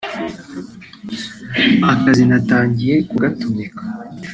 Akazi 1.91 2.23
natangiye 2.29 2.95
kugatumika 3.09 3.83